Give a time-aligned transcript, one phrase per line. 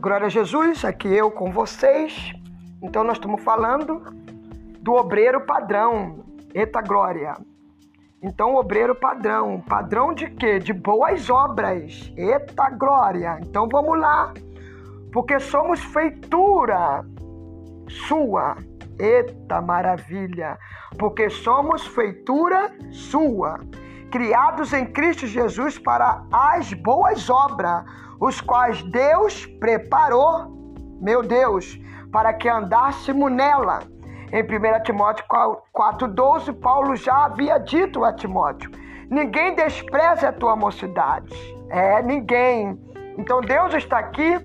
[0.00, 2.32] Glória a Jesus, aqui eu com vocês.
[2.80, 4.00] Então nós estamos falando
[4.80, 6.24] do obreiro padrão.
[6.54, 7.36] Eita glória.
[8.22, 9.60] Então, obreiro padrão.
[9.60, 10.60] Padrão de quê?
[10.60, 12.12] De boas obras.
[12.16, 13.40] Eita glória.
[13.42, 14.32] Então vamos lá.
[15.12, 17.04] Porque somos feitura
[18.06, 18.56] sua.
[19.00, 20.56] Eita maravilha.
[20.96, 23.58] Porque somos feitura sua.
[24.10, 27.84] Criados em Cristo Jesus para as boas obras
[28.20, 30.46] os quais Deus preparou,
[31.00, 31.78] meu Deus,
[32.12, 33.80] para que andássemos nela.
[34.32, 38.70] Em 1 Timóteo 4,12, Paulo já havia dito a Timóteo:
[39.10, 41.34] Ninguém despreze a tua mocidade.
[41.70, 42.78] É, ninguém.
[43.16, 44.38] Então Deus está aqui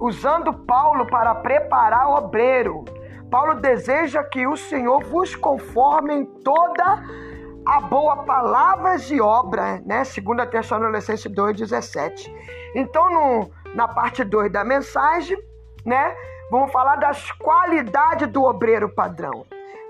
[0.00, 2.84] usando Paulo para preparar o obreiro.
[3.30, 7.02] Paulo deseja que o Senhor vos conforme em toda
[7.66, 10.02] a boa palavras e obra, né?
[10.04, 12.30] 2 Tessalonicenses 2,17.
[12.74, 15.36] Então, no, na parte 2 da mensagem,
[15.84, 16.14] né?
[16.50, 19.46] Vamos falar das qualidades do obreiro padrão.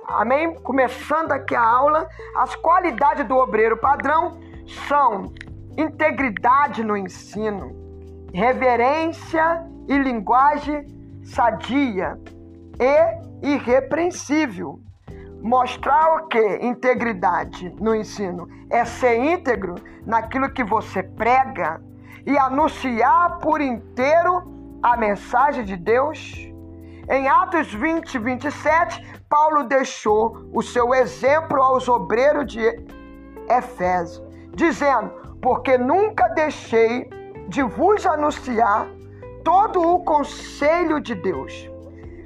[0.07, 0.55] Amém?
[0.55, 4.39] Começando aqui a aula, as qualidades do obreiro padrão
[4.87, 5.33] são
[5.77, 7.75] integridade no ensino,
[8.33, 10.87] reverência e linguagem
[11.25, 12.19] sadia
[12.79, 14.84] e irrepreensível.
[15.45, 16.59] Mostrar o que?
[16.63, 18.49] Integridade no ensino.
[18.71, 19.75] É ser íntegro
[20.07, 21.83] naquilo que você prega
[22.25, 24.43] e anunciar por inteiro
[24.83, 26.51] a mensagem de Deus.
[27.11, 32.65] Em Atos 20, 27, Paulo deixou o seu exemplo aos obreiros de
[33.47, 35.11] Efésio, dizendo:
[35.43, 37.07] Porque nunca deixei
[37.49, 38.87] de vos anunciar
[39.45, 41.71] todo o conselho de Deus.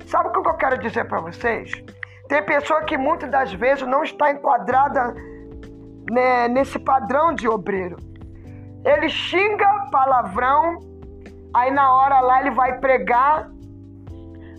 [0.07, 1.73] Sabe o que eu quero dizer para vocês?
[2.29, 5.15] Tem pessoa que muitas das vezes não está enquadrada
[6.11, 7.97] né, nesse padrão de obreiro.
[8.85, 10.79] Ele xinga palavrão,
[11.55, 13.51] aí na hora lá ele vai pregar,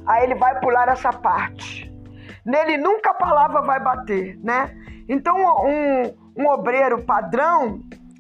[0.08, 1.90] aí ele vai pular essa parte.
[2.46, 4.76] Nele nunca a palavra vai bater, né?
[5.08, 7.80] Então um, um obreiro padrão,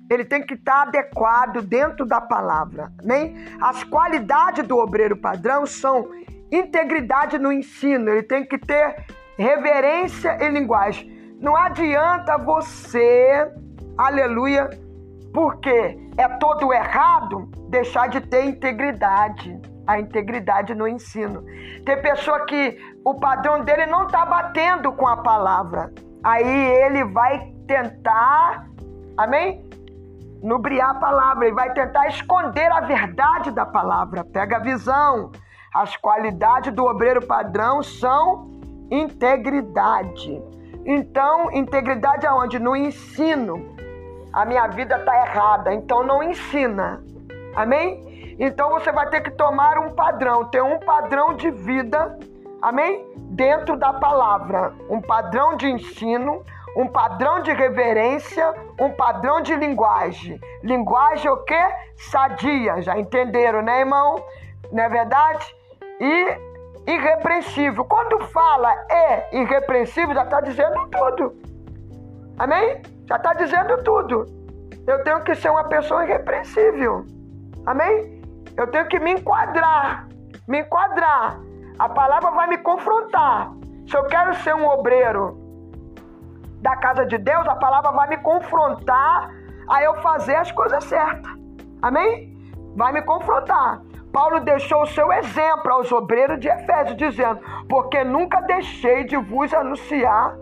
[0.09, 3.33] ele tem que estar adequado dentro da palavra, né?
[3.59, 6.07] As qualidades do obreiro padrão são
[6.51, 9.05] integridade no ensino, ele tem que ter
[9.39, 11.09] reverência e linguagem.
[11.39, 13.49] Não adianta você,
[13.97, 14.69] aleluia,
[15.33, 19.57] porque é todo errado deixar de ter integridade.
[19.87, 21.43] A integridade no ensino.
[21.83, 25.91] Tem pessoa que o padrão dele não está batendo com a palavra.
[26.23, 28.67] Aí ele vai tentar,
[29.17, 29.67] amém?
[30.43, 34.23] Nubriar a palavra, ele vai tentar esconder a verdade da palavra.
[34.23, 35.31] Pega a visão.
[35.73, 38.58] As qualidades do obreiro padrão são
[38.91, 40.41] integridade.
[40.85, 42.59] Então, integridade aonde?
[42.59, 43.75] No ensino.
[44.31, 47.03] A minha vida está errada, então não ensina.
[47.55, 48.35] Amém?
[48.39, 52.17] Então você vai ter que tomar um padrão, ter um padrão de vida,
[52.61, 53.05] amém?
[53.31, 56.43] Dentro da palavra, um padrão de ensino,
[56.75, 60.39] um padrão de reverência, um padrão de linguagem.
[60.63, 61.61] Linguagem o quê?
[61.97, 64.23] Sadia, já entenderam, né, irmão?
[64.71, 65.45] Não é verdade?
[65.99, 66.48] E
[66.87, 67.85] irrepreensível.
[67.85, 71.35] Quando fala é irrepreensível, já está dizendo tudo.
[72.37, 72.81] Amém?
[73.07, 74.25] Já está dizendo tudo.
[74.87, 77.05] Eu tenho que ser uma pessoa irrepreensível.
[77.65, 78.21] Amém?
[78.57, 80.07] Eu tenho que me enquadrar.
[80.47, 81.39] Me enquadrar.
[81.77, 83.51] A palavra vai me confrontar.
[83.87, 85.37] Se eu quero ser um obreiro
[86.61, 89.31] da casa de Deus, a palavra vai me confrontar
[89.69, 91.31] a eu fazer as coisas certas.
[91.81, 92.35] Amém?
[92.75, 93.81] Vai me confrontar.
[94.11, 99.53] Paulo deixou o seu exemplo aos obreiros de Efésio, dizendo: Porque nunca deixei de vos
[99.53, 100.35] anunciar,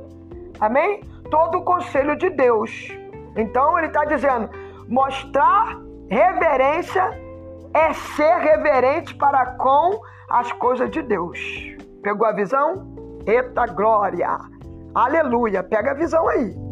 [0.59, 1.01] amém?
[1.29, 2.89] Todo o conselho de Deus.
[3.35, 4.49] Então ele está dizendo:
[4.87, 5.77] mostrar
[6.09, 7.19] reverência
[7.73, 9.99] é ser reverente para com
[10.29, 11.39] as coisas de Deus.
[12.01, 12.87] Pegou a visão?
[13.25, 14.39] Eita glória!
[14.95, 15.61] Aleluia!
[15.61, 16.66] Pega a visão aí.